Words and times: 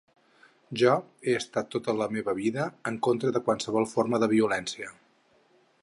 Jo 0.83 0.93
he 1.27 1.35
estat 1.41 1.69
tota 1.75 1.95
la 1.99 2.07
meva 2.15 2.35
vida 2.39 2.65
en 2.93 2.99
contra 3.09 3.35
de 3.37 3.43
qualsevol 3.51 3.89
forma 3.95 4.23
de 4.25 4.31
violència. 4.33 4.91